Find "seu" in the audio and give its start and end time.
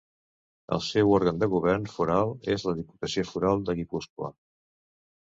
0.85-1.11